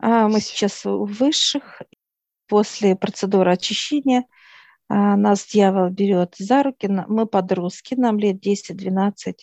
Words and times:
А 0.00 0.28
мы 0.28 0.40
сейчас 0.40 0.84
у 0.86 1.04
высших. 1.04 1.82
После 2.46 2.94
процедуры 2.94 3.52
очищения 3.52 4.24
а, 4.88 5.16
нас 5.16 5.46
дьявол 5.46 5.88
берет 5.88 6.34
за 6.38 6.62
руки. 6.62 6.86
Мы 6.86 7.26
подростки, 7.26 7.94
нам 7.94 8.18
лет 8.18 8.44
10-12. 8.44 9.34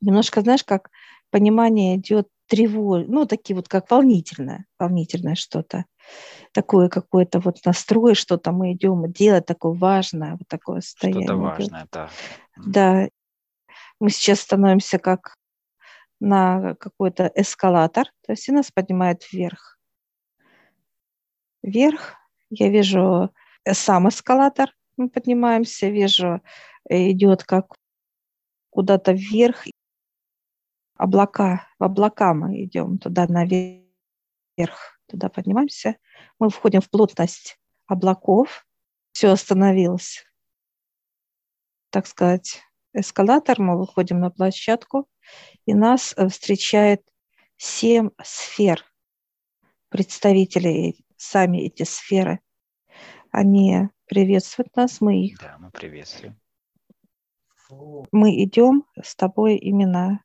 Немножко, 0.00 0.40
знаешь, 0.40 0.62
как 0.64 0.90
понимание 1.30 1.96
идет 1.96 2.28
тревог, 2.46 3.08
ну, 3.08 3.26
такие 3.26 3.56
вот 3.56 3.68
как 3.68 3.90
волнительное, 3.90 4.66
волнительное 4.78 5.34
что-то. 5.34 5.86
Такое 6.52 6.88
какое-то 6.88 7.40
вот 7.40 7.58
настрой, 7.64 8.14
что-то 8.14 8.52
мы 8.52 8.72
идем 8.72 9.10
делать 9.10 9.46
такое 9.46 9.72
важное, 9.72 10.32
вот 10.32 10.46
такое 10.48 10.80
состояние. 10.80 11.24
Что-то 11.24 11.40
важное, 11.40 11.86
да. 11.90 12.10
Да. 12.56 13.08
Мы 14.00 14.10
сейчас 14.10 14.40
становимся 14.40 14.98
как 14.98 15.34
на 16.22 16.76
какой-то 16.76 17.30
эскалатор, 17.34 18.06
то 18.24 18.32
есть 18.32 18.48
и 18.48 18.52
нас 18.52 18.70
поднимает 18.70 19.30
вверх. 19.32 19.78
Вверх. 21.62 22.14
Я 22.48 22.68
вижу 22.68 23.34
э, 23.64 23.74
сам 23.74 24.08
эскалатор, 24.08 24.72
мы 24.96 25.08
поднимаемся, 25.08 25.88
вижу, 25.88 26.40
э, 26.88 27.10
идет 27.10 27.42
как 27.42 27.74
куда-то 28.70 29.12
вверх, 29.12 29.64
облака, 30.96 31.66
в 31.80 31.84
облака 31.84 32.34
мы 32.34 32.62
идем 32.64 32.98
туда 32.98 33.26
наверх, 33.26 33.82
туда 35.06 35.28
поднимаемся. 35.28 35.96
Мы 36.38 36.50
входим 36.50 36.80
в 36.80 36.88
плотность 36.88 37.58
облаков, 37.86 38.64
все 39.10 39.30
остановилось. 39.30 40.24
Так 41.90 42.06
сказать, 42.06 42.62
эскалатор, 42.92 43.60
мы 43.60 43.78
выходим 43.78 44.20
на 44.20 44.30
площадку, 44.30 45.08
и 45.66 45.74
нас 45.74 46.14
э, 46.16 46.28
встречает 46.28 47.02
семь 47.56 48.10
сфер 48.22 48.84
представителей, 49.88 51.04
сами 51.16 51.58
эти 51.58 51.84
сферы. 51.84 52.40
Они 53.30 53.88
приветствуют 54.06 54.74
нас, 54.76 55.00
мы 55.00 55.24
их. 55.24 55.38
Да, 55.40 55.56
мы 55.58 55.70
приветствуем. 55.70 56.38
Мы 58.10 58.42
идем 58.44 58.84
с 59.02 59.14
тобой 59.14 59.56
именно 59.56 60.22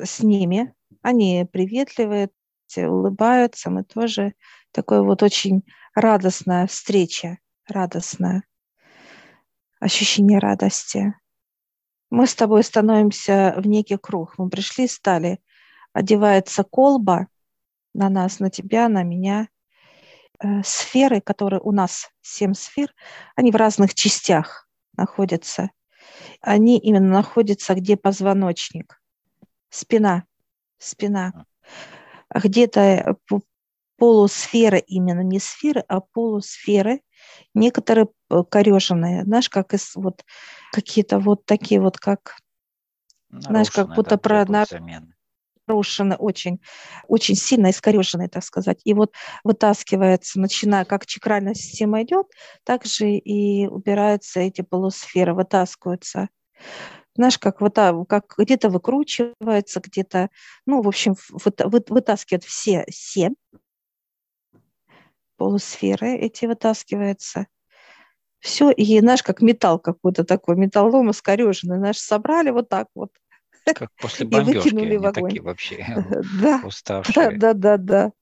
с 0.00 0.20
ними. 0.20 0.74
Они 1.02 1.46
приветливые, 1.50 2.30
улыбаются. 2.76 3.70
Мы 3.70 3.84
тоже 3.84 4.34
такое 4.72 5.02
вот 5.02 5.22
очень 5.22 5.62
радостная 5.94 6.66
встреча, 6.66 7.38
радостное 7.68 8.44
ощущение 9.82 10.38
радости 10.38 11.14
мы 12.12 12.26
с 12.26 12.34
тобой 12.34 12.62
становимся 12.62 13.54
в 13.56 13.66
некий 13.66 13.96
круг. 13.96 14.34
Мы 14.36 14.50
пришли, 14.50 14.86
стали. 14.86 15.40
Одевается 15.94 16.62
колба 16.62 17.28
на 17.94 18.10
нас, 18.10 18.38
на 18.38 18.50
тебя, 18.50 18.88
на 18.90 19.02
меня. 19.02 19.48
Э, 20.38 20.62
сферы, 20.62 21.22
которые 21.22 21.60
у 21.60 21.72
нас, 21.72 22.10
семь 22.20 22.52
сфер, 22.52 22.94
они 23.34 23.50
в 23.50 23.56
разных 23.56 23.94
частях 23.94 24.68
находятся. 24.94 25.70
Они 26.42 26.78
именно 26.78 27.08
находятся, 27.08 27.74
где 27.74 27.96
позвоночник. 27.96 29.00
Спина. 29.70 30.24
Спина. 30.76 31.46
Где-то 32.34 33.16
полусферы 33.96 34.80
именно, 34.80 35.22
не 35.22 35.38
сферы, 35.38 35.82
а 35.88 36.00
полусферы 36.00 37.00
некоторые 37.54 38.06
э, 38.06 38.08
кореженные, 38.50 39.24
знаешь, 39.24 39.48
как 39.48 39.74
из 39.74 39.94
вот 39.94 40.24
какие-то 40.72 41.18
вот 41.18 41.44
такие 41.44 41.80
вот, 41.80 41.98
как, 41.98 42.36
нарушенные, 43.30 43.50
знаешь, 43.50 43.70
как 43.70 43.94
будто 43.94 44.16
про 44.18 44.44
нарушены 45.66 46.16
очень, 46.16 46.60
очень 47.08 47.34
сильно 47.34 47.70
искореженные, 47.70 48.28
так 48.28 48.44
сказать. 48.44 48.80
И 48.84 48.94
вот 48.94 49.14
вытаскивается, 49.44 50.40
начиная, 50.40 50.84
как 50.84 51.06
чакральная 51.06 51.54
система 51.54 52.02
идет, 52.02 52.26
также 52.64 53.10
и 53.12 53.66
убираются 53.66 54.40
эти 54.40 54.62
полусферы, 54.62 55.34
вытаскиваются. 55.34 56.28
Знаешь, 57.14 57.38
как, 57.38 57.60
вот, 57.60 57.76
как 58.08 58.34
где-то 58.38 58.70
выкручивается, 58.70 59.80
где-то, 59.80 60.30
ну, 60.66 60.80
в 60.80 60.88
общем, 60.88 61.14
вы, 61.30 61.52
вы, 61.64 61.84
вытаскивают 61.88 62.44
все 62.44 62.84
семь 62.88 63.34
полусферы 65.36 66.14
эти 66.14 66.46
вытаскиваются. 66.46 67.46
Все, 68.42 68.72
и 68.72 68.98
знаешь, 68.98 69.22
как 69.22 69.40
металл 69.40 69.78
какой-то 69.78 70.24
такой, 70.24 70.56
металлолом 70.56 71.12
искореженный, 71.12 71.78
знаешь, 71.78 71.98
собрали 71.98 72.50
вот 72.50 72.68
так 72.68 72.88
вот. 72.92 73.10
Как 73.64 73.90
после 73.98 74.26
бомбежки, 74.26 74.56
и 74.68 74.70
выкинули 74.72 74.96
в 74.96 75.06
огонь. 75.06 75.28
такие 75.28 75.42
вообще 75.42 75.86
да, 76.42 76.60
уставшие. 76.64 77.30
Да, 77.30 77.52
да, 77.52 77.54
да, 77.54 77.76
да. 77.76 78.12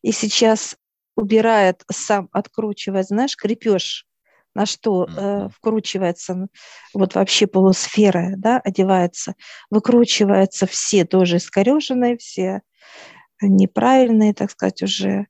И 0.00 0.12
сейчас 0.12 0.76
убирает 1.16 1.82
сам, 1.90 2.28
откручивает, 2.30 3.08
знаешь, 3.08 3.36
крепеж, 3.36 4.06
на 4.54 4.64
что 4.64 5.08
э, 5.08 5.48
вкручивается 5.48 6.46
вот 6.94 7.16
вообще 7.16 7.48
полусфера, 7.48 8.34
да, 8.36 8.60
одевается, 8.60 9.34
выкручиваются 9.70 10.66
все 10.66 11.04
тоже 11.04 11.38
искореженные, 11.38 12.16
все 12.16 12.62
неправильные, 13.40 14.34
так 14.34 14.52
сказать, 14.52 14.82
уже 14.84 15.26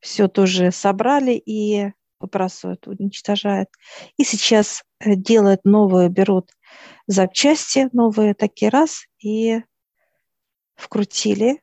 все 0.00 0.28
тоже 0.28 0.70
собрали 0.70 1.32
и 1.32 1.92
выбрасывают, 2.34 2.86
уничтожают. 2.86 3.68
И 4.16 4.24
сейчас 4.24 4.82
э, 5.00 5.14
делают 5.14 5.64
новые, 5.64 6.08
берут 6.08 6.50
запчасти 7.06 7.88
новые 7.92 8.34
такие 8.34 8.70
раз 8.70 9.06
и 9.20 9.62
вкрутили. 10.74 11.62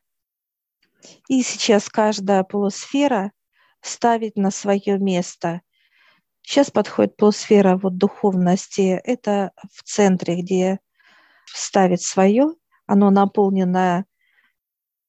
И 1.28 1.42
сейчас 1.42 1.88
каждая 1.88 2.44
полусфера 2.44 3.32
ставит 3.80 4.36
на 4.36 4.50
свое 4.50 4.98
место. 4.98 5.62
Сейчас 6.42 6.70
подходит 6.70 7.16
полусфера 7.16 7.76
вот 7.76 7.96
духовности. 7.96 9.00
Это 9.04 9.52
в 9.72 9.82
центре, 9.82 10.40
где 10.40 10.78
ставит 11.46 12.02
свое. 12.02 12.54
Оно 12.86 13.10
наполнено 13.10 14.06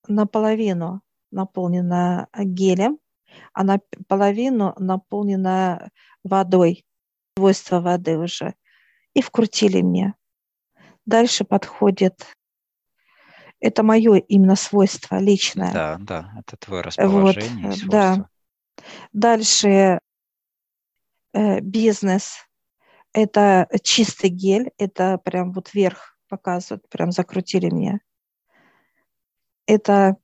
наполовину, 0.08 1.02
наполнено 1.32 2.28
гелем 2.38 3.00
она 3.54 3.80
половину 4.08 4.74
наполнена 4.78 5.90
водой, 6.24 6.86
свойства 7.38 7.80
воды 7.80 8.18
уже, 8.18 8.56
и 9.14 9.22
вкрутили 9.22 9.82
мне. 9.82 10.16
Дальше 11.06 11.44
подходит 11.44 12.26
это 13.64 13.82
мое 13.82 14.16
именно 14.18 14.58
свойство 14.58 15.20
личное. 15.20 15.72
Да, 15.72 15.98
да, 15.98 16.34
это 16.38 16.58
твое 16.58 16.82
расположение. 16.82 17.70
Вот, 17.70 17.80
да. 17.90 18.30
Дальше 19.14 20.00
э, 21.34 21.62
бизнес. 21.62 22.46
Это 23.14 23.70
чистый 23.82 24.30
гель, 24.30 24.72
это 24.78 25.18
прям 25.18 25.54
вот 25.54 25.74
вверх 25.74 26.18
показывают, 26.28 26.90
прям 26.90 27.12
закрутили 27.12 27.70
мне. 27.70 28.02
Это 29.66 30.18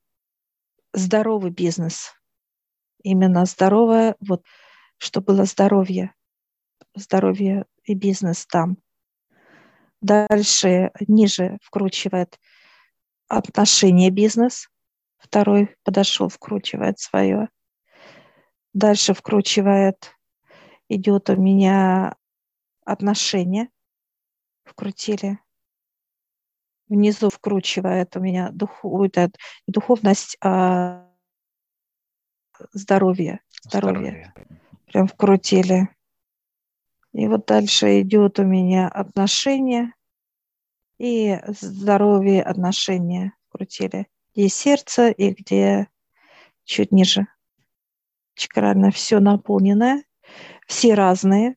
здоровый 0.92 1.50
бизнес 1.50 2.12
именно 3.02 3.44
здоровое, 3.44 4.16
вот, 4.20 4.44
что 4.98 5.20
было 5.20 5.44
здоровье, 5.44 6.14
здоровье 6.94 7.66
и 7.84 7.94
бизнес 7.94 8.46
там. 8.46 8.76
Дальше 10.00 10.92
ниже 11.08 11.58
вкручивает 11.62 12.38
отношения 13.28 14.10
бизнес. 14.10 14.68
Второй 15.18 15.76
подошел, 15.84 16.28
вкручивает 16.28 16.98
свое. 16.98 17.48
Дальше 18.72 19.14
вкручивает, 19.14 20.16
идет 20.88 21.28
у 21.28 21.36
меня 21.36 22.16
отношения. 22.84 23.68
Вкрутили. 24.64 25.38
Внизу 26.88 27.30
вкручивает 27.30 28.16
у 28.16 28.20
меня 28.20 28.50
дух, 28.52 28.84
это, 28.84 29.30
духовность, 29.66 30.36
а 30.42 31.09
здоровье. 32.72 33.40
Здоровье. 33.62 34.00
здоровье. 34.00 34.34
Прям 34.86 35.06
вкрутили. 35.06 35.88
И 37.12 37.26
вот 37.26 37.46
дальше 37.46 38.00
идет 38.00 38.38
у 38.38 38.44
меня 38.44 38.88
отношения 38.88 39.94
и 40.98 41.40
здоровье 41.46 42.42
отношения 42.42 43.32
крутили. 43.48 44.06
Где 44.34 44.48
сердце 44.48 45.08
и 45.08 45.30
где 45.30 45.88
чуть 46.64 46.92
ниже. 46.92 47.26
Чакрально 48.34 48.90
все 48.90 49.18
наполненное. 49.18 50.04
Все 50.66 50.94
разные, 50.94 51.56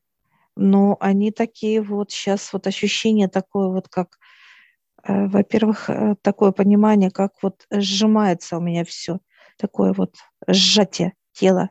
но 0.56 0.96
они 0.98 1.30
такие 1.30 1.80
вот 1.80 2.10
сейчас 2.10 2.52
вот 2.52 2.66
ощущение 2.66 3.28
такое 3.28 3.68
вот 3.68 3.88
как, 3.88 4.18
э, 5.04 5.26
во-первых, 5.26 5.88
э, 5.88 6.16
такое 6.20 6.50
понимание, 6.50 7.10
как 7.10 7.34
вот 7.42 7.66
сжимается 7.70 8.56
у 8.56 8.60
меня 8.60 8.84
все 8.84 9.20
такое 9.56 9.92
вот 9.92 10.14
сжатие 10.46 11.14
тела. 11.32 11.70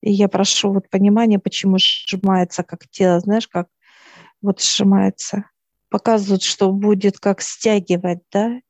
И 0.00 0.12
я 0.12 0.28
прошу 0.28 0.72
вот 0.72 0.88
понимания, 0.90 1.38
почему 1.38 1.78
сжимается 1.78 2.62
как 2.62 2.88
тело, 2.88 3.20
знаешь, 3.20 3.48
как 3.48 3.68
вот 4.42 4.60
сжимается. 4.60 5.44
Показывают, 5.90 6.42
что 6.42 6.70
будет 6.70 7.18
как 7.18 7.40
стягивать, 7.40 8.20
да, 8.30 8.60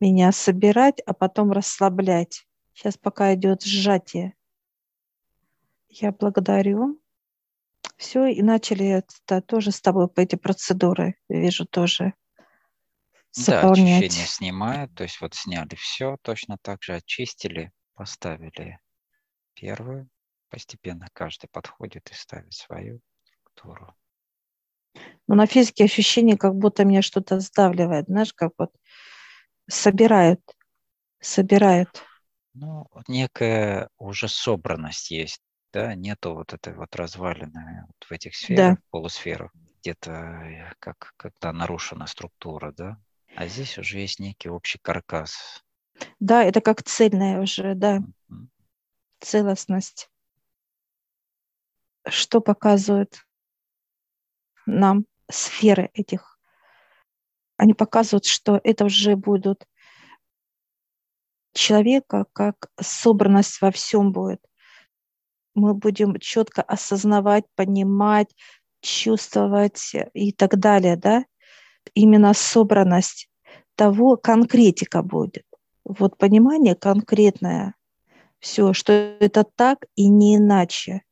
меня 0.00 0.32
собирать, 0.32 1.00
а 1.04 1.12
потом 1.12 1.52
расслаблять 1.52 2.46
Сейчас 2.78 2.96
пока 2.96 3.34
идет 3.34 3.64
сжатие. 3.64 4.34
Я 5.88 6.12
благодарю. 6.12 7.00
Все, 7.96 8.26
и 8.26 8.40
начали 8.40 8.86
это 8.86 9.40
тоже 9.40 9.72
с 9.72 9.80
тобой 9.80 10.06
по 10.06 10.20
эти 10.20 10.36
процедуры, 10.36 11.16
вижу, 11.28 11.66
тоже 11.66 12.14
Да, 13.48 13.72
очищение 13.72 14.26
снимает, 14.26 14.94
то 14.94 15.02
есть 15.02 15.20
вот 15.20 15.34
сняли 15.34 15.74
все, 15.74 16.18
точно 16.22 16.56
так 16.62 16.84
же 16.84 16.94
очистили, 16.94 17.72
поставили 17.98 18.78
первую, 19.54 20.08
постепенно 20.50 21.08
каждый 21.12 21.48
подходит 21.48 22.08
и 22.12 22.14
ставит 22.14 22.52
свою 22.52 23.00
структуру. 23.24 23.92
Но 25.26 25.34
на 25.34 25.46
физике 25.46 25.84
ощущение, 25.84 26.38
как 26.38 26.54
будто 26.54 26.84
меня 26.84 27.02
что-то 27.02 27.40
сдавливает, 27.40 28.06
знаешь, 28.06 28.32
как 28.32 28.52
вот 28.56 28.72
собирает, 29.68 30.40
собирает. 31.18 31.88
Ну, 32.54 32.88
некая 33.08 33.90
уже 33.98 34.28
собранность 34.28 35.10
есть, 35.10 35.42
да, 35.72 35.96
нету 35.96 36.34
вот 36.34 36.52
этой 36.52 36.74
вот 36.74 36.94
развалины 36.94 37.84
вот 37.88 38.06
в 38.08 38.12
этих 38.12 38.36
сферах, 38.36 38.76
да. 38.76 38.82
полусферах, 38.90 39.52
где-то 39.80 40.12
э, 40.12 40.72
как, 40.78 41.14
когда 41.16 41.52
нарушена 41.52 42.06
структура, 42.06 42.70
да, 42.70 42.96
а 43.34 43.48
здесь 43.48 43.76
уже 43.76 43.98
есть 43.98 44.20
некий 44.20 44.48
общий 44.48 44.78
каркас. 44.78 45.64
Да, 46.20 46.44
это 46.44 46.60
как 46.60 46.82
цельная 46.82 47.40
уже, 47.40 47.74
да, 47.74 48.00
целостность. 49.20 50.10
Что 52.06 52.40
показывает 52.40 53.26
нам 54.66 55.04
сферы 55.30 55.90
этих? 55.94 56.38
Они 57.56 57.74
показывают, 57.74 58.24
что 58.24 58.60
это 58.62 58.84
уже 58.84 59.16
будут 59.16 59.66
человека, 61.52 62.26
как 62.32 62.70
собранность 62.80 63.60
во 63.60 63.70
всем 63.70 64.12
будет. 64.12 64.40
Мы 65.54 65.74
будем 65.74 66.18
четко 66.20 66.62
осознавать, 66.62 67.44
понимать, 67.56 68.34
чувствовать 68.80 69.92
и 70.14 70.32
так 70.32 70.58
далее, 70.58 70.96
да? 70.96 71.24
Именно 71.94 72.32
собранность 72.34 73.28
того, 73.74 74.16
конкретика 74.16 75.02
будет. 75.02 75.47
Вот 75.88 76.18
понимание 76.18 76.74
конкретное, 76.74 77.74
все, 78.40 78.74
что 78.74 78.92
это 78.92 79.42
так 79.42 79.86
и 79.96 80.08
не 80.08 80.36
иначе. 80.36 81.02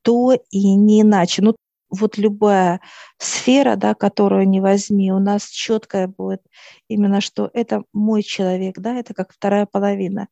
То 0.00 0.32
и 0.50 0.74
не 0.74 1.02
иначе. 1.02 1.42
Ну, 1.42 1.54
вот 1.90 2.16
любая 2.16 2.80
сфера, 3.18 3.76
да, 3.76 3.94
которую 3.94 4.48
не 4.48 4.62
возьми, 4.62 5.12
у 5.12 5.18
нас 5.18 5.48
четкая 5.48 6.08
будет 6.08 6.40
именно, 6.88 7.20
что 7.20 7.50
это 7.52 7.84
мой 7.92 8.22
человек, 8.22 8.78
да, 8.78 8.94
это 8.94 9.12
как 9.12 9.32
вторая 9.32 9.66
половина, 9.66 10.28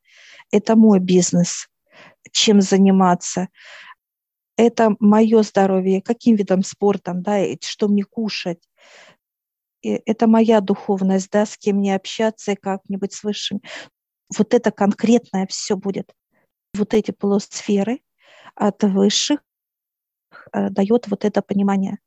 это 0.51 0.75
мой 0.75 0.99
бизнес, 0.99 1.69
чем 2.31 2.61
заниматься, 2.61 3.49
это 4.57 4.95
мое 4.99 5.43
здоровье, 5.43 6.01
каким 6.01 6.35
видом 6.35 6.63
спортом, 6.63 7.21
да, 7.21 7.37
и 7.39 7.57
что 7.61 7.87
мне 7.87 8.03
кушать, 8.03 8.67
это 9.89 10.27
моя 10.27 10.61
духовность, 10.61 11.29
да, 11.31 11.45
с 11.45 11.57
кем 11.57 11.77
мне 11.77 11.95
общаться 11.95 12.53
и 12.53 12.55
как-нибудь 12.55 13.13
с 13.13 13.23
высшим. 13.23 13.61
Вот 14.37 14.53
это 14.53 14.71
конкретное 14.71 15.47
все 15.47 15.75
будет. 15.75 16.13
Вот 16.73 16.93
эти 16.93 17.11
полусферы 17.11 18.01
от 18.55 18.83
высших 18.83 19.39
Э, 20.53 20.69
дает 20.69 21.07
вот 21.07 21.25
это 21.25 21.41
понимание. 21.41 21.99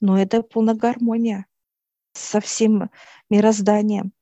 Но 0.00 0.18
это 0.18 0.42
полная 0.42 0.74
гармония 0.74 1.46
со 2.12 2.40
всем 2.40 2.90
мирозданием. 3.30 4.12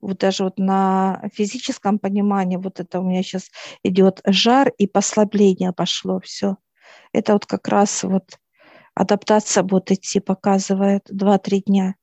Вот 0.00 0.18
даже 0.18 0.44
вот 0.44 0.58
на 0.58 1.22
физическом 1.34 1.98
понимании, 1.98 2.56
вот 2.56 2.80
это 2.80 3.00
у 3.00 3.02
меня 3.02 3.22
сейчас 3.22 3.50
идет 3.82 4.22
жар 4.26 4.72
и 4.78 4.86
послабление 4.86 5.72
пошло, 5.72 6.20
все. 6.20 6.56
Это 7.12 7.34
вот 7.34 7.46
как 7.46 7.68
раз 7.68 8.02
вот 8.02 8.38
адаптация 9.00 9.62
будет 9.62 9.90
идти, 9.92 10.20
показывает 10.20 11.10
2-3 11.10 11.62
дня 11.62 11.94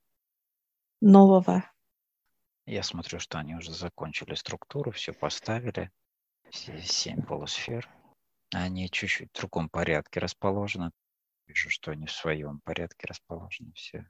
нового. 0.99 1.63
Я 2.65 2.81
смотрю, 2.81 3.19
что 3.19 3.37
они 3.37 3.55
уже 3.55 3.71
закончили 3.71 4.33
структуру, 4.33 4.89
все 4.89 5.13
поставили, 5.13 5.91
все 6.49 6.81
семь 6.81 7.21
полусфер. 7.21 7.87
Они 8.51 8.89
чуть-чуть 8.89 9.29
в 9.31 9.39
другом 9.39 9.69
порядке 9.69 10.19
расположены. 10.19 10.89
Вижу, 11.45 11.69
что 11.69 11.91
они 11.91 12.07
в 12.07 12.11
своем 12.11 12.61
порядке 12.61 13.05
расположены 13.07 13.73
все. 13.73 14.09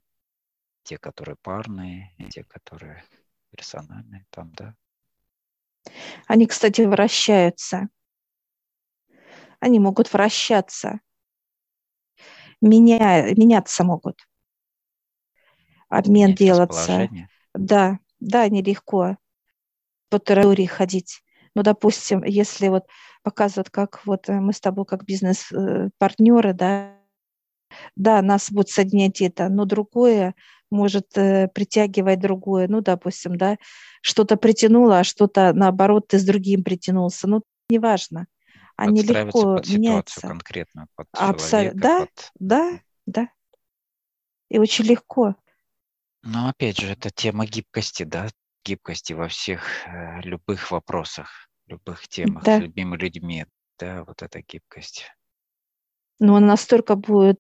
Те, 0.84 0.98
которые 0.98 1.36
парные, 1.36 2.16
и 2.18 2.24
те, 2.30 2.46
которые 2.46 3.04
персональные, 3.52 4.26
там, 4.30 4.54
да. 4.54 4.76
Они, 6.26 6.48
кстати, 6.48 6.84
вращаются. 6.84 7.90
Они 9.60 9.80
могут 9.80 10.14
вращаться. 10.14 11.02
Меня, 12.62 13.34
меняться 13.34 13.84
могут. 13.84 14.18
Обмен 15.90 16.34
делаться. 16.36 17.10
Да, 17.54 18.00
да, 18.20 18.50
нелегко 18.50 19.18
по 20.10 20.20
территории 20.20 20.66
ходить. 20.66 21.22
Ну, 21.56 21.64
допустим, 21.64 22.24
если 22.24 22.68
вот 22.68 22.86
показывают, 23.24 23.70
как 23.70 24.06
вот 24.06 24.30
э, 24.30 24.40
мы 24.40 24.54
с 24.54 24.60
тобой 24.60 24.86
как 24.86 25.06
бизнес-партнеры, 25.06 26.54
да, 26.54 26.96
да, 27.96 28.22
нас 28.22 28.52
будет 28.52 28.70
соединять 28.70 29.22
это, 29.22 29.50
но 29.50 29.66
другое 29.66 30.36
может 30.70 31.18
э, 31.18 31.48
притягивать 31.48 32.20
другое. 32.20 32.68
Ну, 32.68 32.82
допустим, 32.82 33.38
да, 33.38 33.58
что-то 34.02 34.38
притянуло, 34.38 35.00
а 35.00 35.04
что-то 35.04 35.54
наоборот 35.54 36.08
ты 36.10 36.20
с 36.20 36.24
другим 36.24 36.64
притянулся. 36.64 37.28
Ну, 37.28 37.42
неважно. 37.70 38.28
Они 38.78 39.02
легко 39.02 39.56
под 39.56 39.68
меняются. 39.70 40.22
конкретно, 40.22 40.88
под 40.96 41.08
Абсолютно. 41.12 41.82
Да, 41.82 42.00
под... 42.00 42.32
да, 42.40 42.82
да. 43.06 43.30
И 44.50 44.60
очень 44.60 44.86
легко. 44.86 45.36
Но 46.22 46.48
опять 46.48 46.80
же, 46.80 46.88
это 46.88 47.10
тема 47.10 47.46
гибкости, 47.46 48.04
да, 48.04 48.28
гибкости 48.64 49.14
во 49.14 49.28
всех 49.28 49.88
э, 49.88 50.22
любых 50.22 50.72
вопросах 50.72 51.48
любых 51.68 52.08
темах 52.08 52.44
да. 52.44 52.58
с 52.58 52.62
любыми 52.62 52.96
людьми. 52.96 53.46
Да, 53.78 54.04
вот 54.06 54.24
эта 54.24 54.42
гибкость. 54.42 55.06
Но 56.20 56.36
она 56.36 56.48
настолько 56.48 56.96
будет 56.96 57.40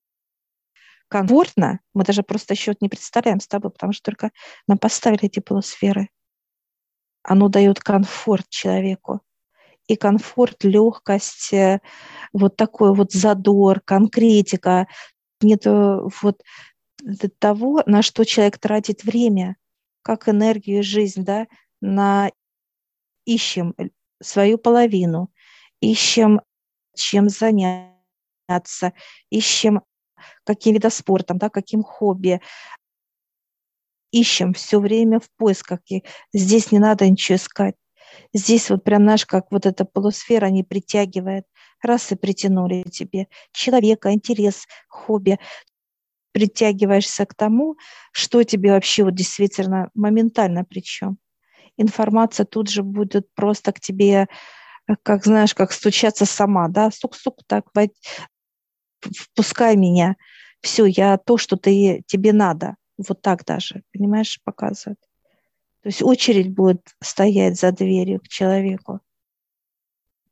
комфортно, 1.07 1.79
мы 1.93 2.03
даже 2.03 2.21
просто 2.21 2.53
счет 2.53 2.81
не 2.81 2.89
представляем 2.89 3.39
с 3.39 3.47
тобой, 3.47 3.71
потому 3.71 3.93
что 3.93 4.03
только 4.03 4.31
нам 4.67 4.77
поставили 4.77 5.25
эти 5.25 5.39
полусферы. 5.39 6.09
Оно 7.23 7.47
дает 7.49 7.79
комфорт 7.79 8.47
человеку. 8.49 9.21
И 9.87 9.95
комфорт, 9.95 10.63
легкость, 10.63 11.53
э, 11.53 11.79
вот 12.33 12.55
такой 12.55 12.93
вот 12.93 13.13
задор, 13.13 13.79
конкретика. 13.79 14.87
Нет 15.41 15.65
вот 15.65 16.41
того, 17.39 17.83
на 17.85 18.01
что 18.01 18.25
человек 18.25 18.57
тратит 18.57 19.03
время, 19.03 19.55
как 20.01 20.27
энергию 20.27 20.79
и 20.79 20.83
жизнь, 20.83 21.23
да, 21.23 21.47
на 21.79 22.31
ищем 23.25 23.75
свою 24.21 24.57
половину, 24.57 25.29
ищем 25.79 26.41
чем 26.95 27.29
заняться, 27.29 28.93
ищем 29.29 29.81
каким 30.43 30.73
видом 30.73 30.91
спортом, 30.91 31.37
да, 31.37 31.49
каким 31.49 31.83
хобби, 31.83 32.41
ищем 34.11 34.53
все 34.53 34.79
время 34.79 35.19
в 35.19 35.29
поисках. 35.37 35.79
И 35.89 36.03
здесь 36.33 36.71
не 36.71 36.79
надо 36.79 37.07
ничего 37.07 37.35
искать. 37.35 37.75
Здесь 38.33 38.69
вот 38.69 38.83
прям 38.83 39.03
наш, 39.05 39.25
как 39.25 39.51
вот 39.51 39.65
эта 39.65 39.85
полусфера 39.85 40.47
не 40.47 40.63
притягивает. 40.63 41.45
Раз 41.83 42.11
и 42.11 42.15
притянули 42.15 42.83
тебе 42.83 43.27
человека, 43.51 44.13
интерес, 44.13 44.65
хобби. 44.87 45.39
Притягиваешься 46.33 47.25
к 47.25 47.35
тому, 47.35 47.77
что 48.11 48.43
тебе 48.43 48.71
вообще 48.71 49.03
вот 49.03 49.15
действительно 49.15 49.89
моментально 49.95 50.63
причем 50.65 51.17
информация 51.77 52.45
тут 52.45 52.69
же 52.69 52.83
будет 52.83 53.33
просто 53.35 53.71
к 53.71 53.79
тебе, 53.79 54.27
э, 54.87 54.95
как 55.03 55.25
знаешь, 55.25 55.53
как 55.55 55.71
стучаться 55.71 56.25
сама, 56.25 56.67
да, 56.69 56.91
сук-сук, 56.91 57.37
так, 57.47 57.65
впускай 59.01 59.75
меня, 59.75 60.15
все, 60.61 60.85
я 60.85 61.17
то, 61.17 61.37
что 61.37 61.57
ты, 61.57 62.03
тебе 62.07 62.33
надо, 62.33 62.75
вот 62.97 63.21
так 63.21 63.45
даже, 63.45 63.83
понимаешь, 63.93 64.39
показывает. 64.43 64.99
То 65.81 65.89
есть 65.89 66.01
очередь 66.01 66.53
будет 66.53 66.81
стоять 67.01 67.59
за 67.59 67.71
дверью 67.71 68.19
к 68.19 68.27
человеку. 68.27 68.99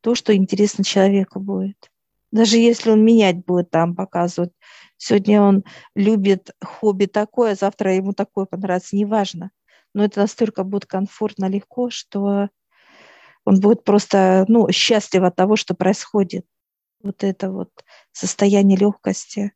То, 0.01 0.15
что 0.15 0.35
интересно 0.35 0.83
человеку 0.83 1.39
будет. 1.39 1.91
Даже 2.31 2.57
если 2.57 2.91
он 2.91 3.03
менять 3.03 3.45
будет 3.45 3.69
там, 3.69 3.95
показывать. 3.95 4.51
Сегодня 4.97 5.41
он 5.41 5.63
любит 5.95 6.51
хобби 6.63 7.05
такое, 7.05 7.55
завтра 7.55 7.95
ему 7.95 8.13
такое 8.13 8.45
понравится, 8.45 8.95
неважно 8.95 9.51
но 9.95 10.03
это 10.03 10.19
настолько 10.19 10.65
будет 10.65 10.85
комфортно, 10.85 11.45
легко, 11.45 11.89
что 11.89 12.49
он 13.45 13.61
будет 13.61 13.85
просто 13.85 14.43
ну, 14.49 14.69
счастлив 14.69 15.23
от 15.23 15.37
того, 15.37 15.55
что 15.55 15.73
происходит. 15.73 16.45
Вот 17.01 17.23
это 17.23 17.49
вот 17.49 17.69
состояние 18.11 18.77
легкости. 18.77 19.53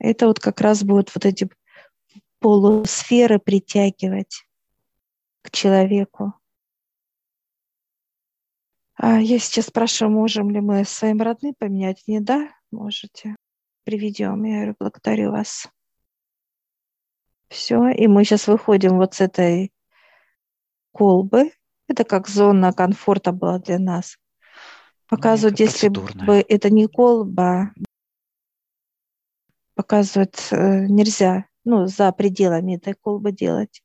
Это 0.00 0.26
вот 0.26 0.40
как 0.40 0.60
раз 0.60 0.82
будет 0.82 1.14
вот 1.14 1.24
эти 1.24 1.48
полусферы 2.44 3.38
притягивать 3.38 4.46
к 5.40 5.50
человеку. 5.50 6.34
А 8.96 9.18
я 9.18 9.38
сейчас 9.38 9.68
спрашиваю, 9.68 10.14
можем 10.14 10.50
ли 10.50 10.60
мы 10.60 10.84
своим 10.84 11.22
родным 11.22 11.54
поменять? 11.58 12.02
Не 12.06 12.20
да? 12.20 12.50
Можете. 12.70 13.34
Приведем. 13.84 14.44
Я 14.44 14.56
говорю, 14.56 14.76
благодарю 14.78 15.30
вас. 15.30 15.66
Все. 17.48 17.88
И 17.88 18.06
мы 18.08 18.24
сейчас 18.24 18.46
выходим 18.46 18.98
вот 18.98 19.14
с 19.14 19.22
этой 19.22 19.72
колбы. 20.92 21.50
Это 21.88 22.04
как 22.04 22.28
зона 22.28 22.74
комфорта 22.74 23.32
была 23.32 23.58
для 23.58 23.78
нас. 23.78 24.18
Показывают, 25.08 25.60
если 25.60 25.88
бы 25.88 26.44
это 26.46 26.68
не 26.68 26.88
колба, 26.88 27.72
показывать 29.74 30.48
э, 30.50 30.86
нельзя, 30.88 31.46
ну, 31.64 31.86
за 31.86 32.12
пределами 32.12 32.76
этой 32.76 32.94
колбы 32.94 33.32
делать. 33.32 33.82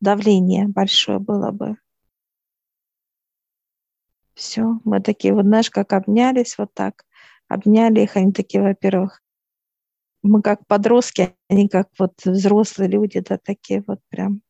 Давление 0.00 0.68
большое 0.68 1.18
было 1.18 1.50
бы. 1.50 1.76
Все, 4.34 4.78
мы 4.84 5.00
такие 5.00 5.34
вот, 5.34 5.44
знаешь, 5.44 5.70
как 5.70 5.92
обнялись 5.92 6.56
вот 6.58 6.72
так, 6.72 7.04
обняли 7.48 8.02
их, 8.02 8.16
они 8.16 8.32
такие, 8.32 8.62
во-первых, 8.62 9.20
мы 10.22 10.42
как 10.42 10.66
подростки, 10.66 11.34
они 11.48 11.68
как 11.68 11.88
вот 11.98 12.24
взрослые 12.24 12.88
люди, 12.88 13.20
да, 13.20 13.38
такие 13.38 13.82
вот 13.86 13.98
прям 14.08 14.42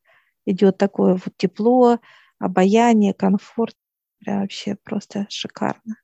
идет 0.44 0.78
такое 0.78 1.14
вот 1.14 1.34
тепло, 1.36 1.98
обаяние, 2.38 3.14
комфорт, 3.14 3.74
прям 4.18 4.40
вообще 4.40 4.76
просто 4.76 5.26
шикарно. 5.30 5.96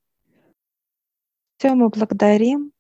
Все, 1.59 1.75
мы 1.75 1.89
благодарим. 1.89 2.74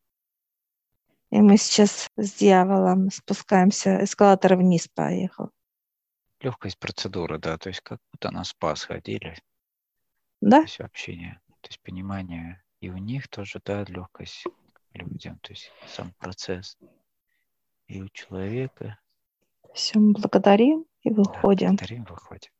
И 1.34 1.40
мы 1.40 1.56
сейчас 1.56 2.08
с 2.16 2.34
дьяволом 2.34 3.10
спускаемся, 3.10 4.04
эскалатор 4.04 4.54
вниз 4.54 4.86
поехал. 4.86 5.50
Легкость 6.38 6.78
процедуры, 6.78 7.40
да, 7.40 7.58
то 7.58 7.70
есть 7.70 7.80
как 7.80 7.98
будто 8.12 8.30
на 8.30 8.44
спа 8.44 8.76
сходили. 8.76 9.36
Да? 10.40 10.58
То 10.58 10.62
есть 10.62 10.80
общение, 10.80 11.40
то 11.60 11.70
есть 11.70 11.80
понимание. 11.82 12.62
И 12.78 12.88
у 12.88 12.98
них 12.98 13.26
тоже, 13.26 13.60
да, 13.64 13.82
легкость 13.82 14.44
людям, 14.92 15.40
то 15.40 15.52
есть 15.52 15.72
сам 15.88 16.12
процесс. 16.20 16.78
И 17.88 18.00
у 18.00 18.08
человека. 18.10 19.00
Все, 19.74 19.98
мы 19.98 20.12
благодарим 20.12 20.86
и 21.02 21.10
выходим. 21.10 21.74
Да, 21.74 21.82
благодарим, 21.82 22.04
выходим. 22.04 22.52